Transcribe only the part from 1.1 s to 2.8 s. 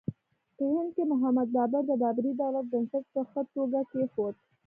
محمد بابر د بابري دولت